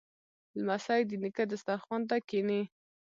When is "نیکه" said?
1.23-1.43